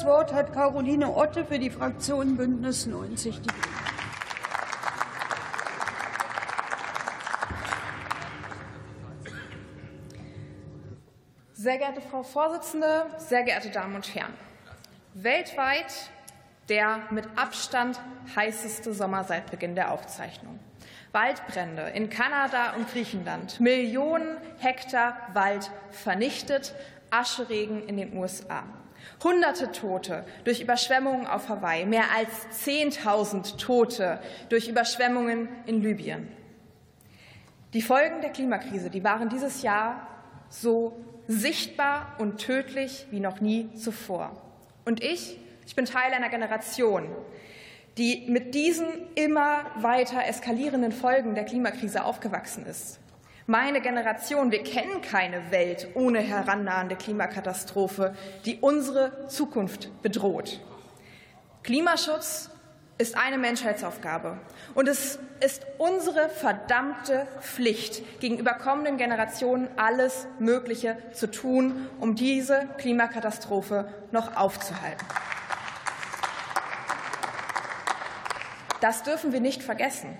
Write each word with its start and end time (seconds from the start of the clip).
Das 0.00 0.08
Wort 0.08 0.32
hat 0.32 0.54
Caroline 0.54 1.14
Otte 1.14 1.44
für 1.44 1.58
die 1.58 1.68
Fraktion 1.68 2.34
Bündnis 2.34 2.86
90 2.86 3.42
Die 3.42 3.48
Grünen. 3.48 3.74
Sehr 11.52 11.76
geehrte 11.76 12.00
Frau 12.00 12.22
Vorsitzende, 12.22 13.08
sehr 13.18 13.42
geehrte 13.42 13.68
Damen 13.68 13.96
und 13.96 14.14
Herren! 14.14 14.32
Weltweit 15.12 15.92
der 16.70 17.00
mit 17.10 17.26
Abstand 17.36 18.00
heißeste 18.34 18.94
Sommer 18.94 19.24
seit 19.24 19.50
Beginn 19.50 19.74
der 19.74 19.92
Aufzeichnung. 19.92 20.58
Waldbrände 21.12 21.90
in 21.90 22.08
Kanada 22.08 22.72
und 22.72 22.90
Griechenland, 22.90 23.60
Millionen 23.60 24.38
Hektar 24.60 25.18
Wald 25.34 25.70
vernichtet, 25.90 26.74
Ascheregen 27.10 27.86
in 27.86 27.98
den 27.98 28.16
USA. 28.16 28.62
Hunderte 29.22 29.72
Tote 29.72 30.24
durch 30.44 30.60
Überschwemmungen 30.60 31.26
auf 31.26 31.48
Hawaii, 31.48 31.86
mehr 31.86 32.04
als 32.14 32.66
10.000 32.66 33.56
Tote 33.56 34.20
durch 34.48 34.68
Überschwemmungen 34.68 35.48
in 35.66 35.82
Libyen. 35.82 36.28
Die 37.72 37.82
Folgen 37.82 38.20
der 38.20 38.30
Klimakrise, 38.30 38.90
die 38.90 39.04
waren 39.04 39.28
dieses 39.28 39.62
Jahr 39.62 40.06
so 40.48 40.96
sichtbar 41.28 42.16
und 42.18 42.38
tödlich 42.38 43.06
wie 43.10 43.20
noch 43.20 43.40
nie 43.40 43.72
zuvor. 43.74 44.42
Und 44.84 45.02
ich, 45.02 45.38
ich 45.66 45.76
bin 45.76 45.84
Teil 45.84 46.12
einer 46.12 46.28
Generation, 46.28 47.08
die 47.96 48.24
mit 48.28 48.54
diesen 48.54 48.88
immer 49.14 49.66
weiter 49.76 50.26
eskalierenden 50.26 50.90
Folgen 50.90 51.34
der 51.34 51.44
Klimakrise 51.44 52.04
aufgewachsen 52.04 52.66
ist. 52.66 52.98
Meine 53.50 53.80
Generation, 53.80 54.52
wir 54.52 54.62
kennen 54.62 55.02
keine 55.02 55.50
Welt 55.50 55.88
ohne 55.94 56.20
herannahende 56.20 56.94
Klimakatastrophe, 56.94 58.14
die 58.44 58.58
unsere 58.60 59.26
Zukunft 59.26 59.90
bedroht. 60.02 60.60
Klimaschutz 61.64 62.50
ist 62.96 63.16
eine 63.16 63.38
Menschheitsaufgabe. 63.38 64.38
Und 64.74 64.86
es 64.86 65.18
ist 65.44 65.66
unsere 65.78 66.28
verdammte 66.28 67.26
Pflicht, 67.40 68.20
gegenüber 68.20 68.52
kommenden 68.52 68.98
Generationen 68.98 69.66
alles 69.76 70.28
Mögliche 70.38 70.96
zu 71.12 71.28
tun, 71.28 71.88
um 71.98 72.14
diese 72.14 72.68
Klimakatastrophe 72.78 73.92
noch 74.12 74.36
aufzuhalten. 74.36 75.04
Das 78.80 79.02
dürfen 79.02 79.32
wir 79.32 79.40
nicht 79.40 79.64
vergessen, 79.64 80.16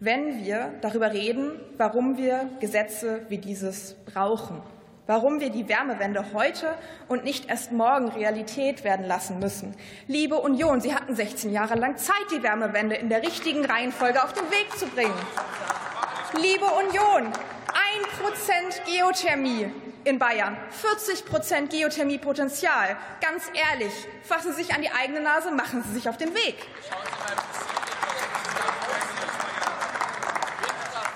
wenn 0.00 0.44
wir 0.44 0.74
darüber 0.80 1.12
reden, 1.12 1.52
warum 1.76 2.16
wir 2.16 2.48
Gesetze 2.60 3.22
wie 3.28 3.38
dieses 3.38 3.94
brauchen 4.06 4.62
warum 5.08 5.40
wir 5.40 5.48
die 5.50 5.68
Wärmewende 5.68 6.32
heute 6.34 6.74
und 7.08 7.24
nicht 7.24 7.48
erst 7.48 7.72
morgen 7.72 8.08
Realität 8.08 8.84
werden 8.84 9.06
lassen 9.06 9.40
müssen. 9.40 9.74
Liebe 10.06 10.36
Union, 10.36 10.80
Sie 10.80 10.94
hatten 10.94 11.16
16 11.16 11.50
Jahre 11.50 11.76
lang 11.76 11.96
Zeit, 11.96 12.14
die 12.30 12.42
Wärmewende 12.42 12.94
in 12.94 13.08
der 13.08 13.22
richtigen 13.22 13.64
Reihenfolge 13.64 14.22
auf 14.22 14.34
den 14.34 14.48
Weg 14.50 14.70
zu 14.78 14.86
bringen. 14.86 15.14
Liebe 16.36 16.66
Union, 16.66 17.26
ein 17.26 18.22
Prozent 18.22 18.82
Geothermie 18.84 19.70
in 20.04 20.18
Bayern, 20.18 20.58
40 20.70 21.24
Prozent 21.24 21.70
Geothermiepotenzial. 21.70 22.96
Ganz 23.22 23.44
ehrlich, 23.70 23.92
fassen 24.22 24.52
Sie 24.52 24.62
sich 24.62 24.74
an 24.74 24.82
die 24.82 24.90
eigene 24.90 25.22
Nase, 25.22 25.50
machen 25.52 25.82
Sie 25.82 25.94
sich 25.94 26.08
auf 26.10 26.18
den 26.18 26.34
Weg. 26.34 26.56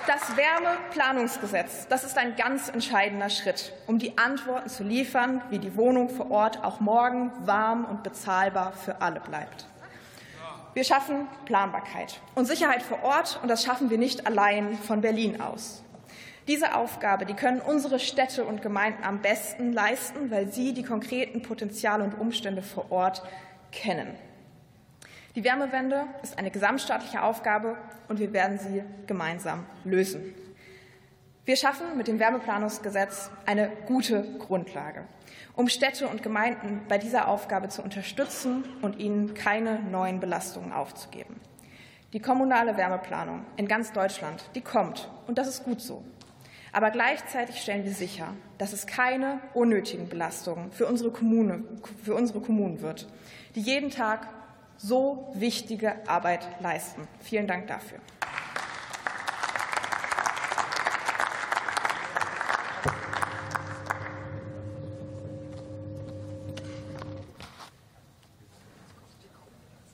Das 0.05 0.37
Wärmeplanungsgesetz, 0.37 1.87
das 1.89 2.03
ist 2.03 2.19
ein 2.19 2.35
ganz 2.35 2.69
entscheidender 2.69 3.31
Schritt, 3.31 3.73
um 3.87 4.01
die 4.01 4.19
Antworten 4.19 4.69
zu 4.69 4.83
liefern, 4.83 5.41
wie 5.51 5.61
die 5.61 5.77
Wohnung 5.77 6.09
vor 6.09 6.33
Ort 6.33 6.65
auch 6.65 6.81
morgen 6.81 7.31
warm 7.47 7.85
und 7.85 8.03
bezahlbar 8.03 8.73
für 8.73 9.01
alle 9.01 9.21
bleibt. 9.21 9.67
Wir 10.75 10.83
schaffen 10.83 11.29
Planbarkeit 11.45 12.19
und 12.35 12.47
Sicherheit 12.47 12.83
vor 12.83 13.05
Ort, 13.05 13.39
und 13.43 13.49
das 13.49 13.63
schaffen 13.63 13.91
wir 13.91 13.99
nicht 13.99 14.27
allein 14.27 14.77
von 14.77 15.03
Berlin 15.03 15.41
aus. 15.41 15.85
Diese 16.49 16.75
Aufgabe, 16.75 17.25
die 17.25 17.35
können 17.35 17.61
unsere 17.61 18.01
Städte 18.01 18.45
und 18.45 18.61
Gemeinden 18.61 19.05
am 19.05 19.21
besten 19.21 19.73
leisten, 19.73 20.33
weil 20.33 20.49
sie 20.49 20.75
die 20.75 20.83
konkreten 20.83 21.43
Potenziale 21.43 22.03
und 22.03 22.19
Umstände 22.19 22.63
vor 22.63 22.91
Ort 22.91 23.23
kennen. 23.71 24.17
Die 25.35 25.45
Wärmewende 25.45 26.05
ist 26.23 26.39
eine 26.39 26.51
gesamtstaatliche 26.51 27.23
Aufgabe, 27.23 27.79
und 28.09 28.19
wir 28.19 28.35
werden 28.35 28.59
sie 28.59 28.85
gemeinsam 29.07 29.65
lösen. 29.85 30.35
Wir 31.47 31.57
schaffen 31.57 31.97
mit 31.97 32.07
dem 32.07 32.19
Wärmeplanungsgesetz 32.19 33.31
eine 33.47 33.71
gute 33.87 34.23
Grundlage, 34.39 35.07
um 35.55 35.69
Städte 35.69 36.07
und 36.07 36.23
Gemeinden 36.23 36.83
bei 36.87 36.99
dieser 36.99 37.29
Aufgabe 37.29 37.71
zu 37.71 37.83
unterstützen 37.83 38.65
und 38.83 38.99
ihnen 38.99 39.33
keine 39.33 39.81
neuen 39.81 40.21
Belastungen 40.21 40.73
aufzugeben. 40.73 41.41
Die 42.13 42.21
kommunale 42.21 42.77
Wärmeplanung 42.77 43.47
in 43.57 43.67
ganz 43.67 43.93
Deutschland, 43.93 44.45
die 44.55 44.61
kommt, 44.61 45.11
und 45.27 45.39
das 45.39 45.49
ist 45.49 45.65
gut 45.65 45.81
so. 45.81 46.05
Aber 46.73 46.91
gleichzeitig 46.91 47.61
stellen 47.63 47.85
wir 47.85 47.93
sicher, 47.93 48.29
dass 48.59 48.75
es 48.75 48.87
keine 48.87 49.41
unnötigen 49.55 50.11
Belastungen 50.11 50.73
für 50.73 50.87
unsere, 50.87 51.11
Kommune, 51.11 51.65
für 52.05 52.15
unsere 52.15 52.41
Kommunen 52.41 52.83
wird, 52.83 53.09
die 53.55 53.61
jeden 53.61 53.89
Tag 53.89 54.29
so 54.77 55.31
wichtige 55.35 56.09
Arbeit 56.09 56.61
leisten. 56.61 57.09
Vielen 57.21 57.47
Dank 57.47 57.67
dafür. 57.67 57.99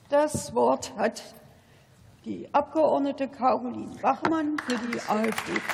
Das 0.09 0.55
Wort 0.55 0.93
hat 0.97 1.21
die 2.25 2.51
Abgeordnete 2.51 3.27
Caroline 3.27 3.95
Bachmann 4.01 4.57
für 4.67 4.77
die 4.77 4.99
AfD-Fraktion. 4.99 5.69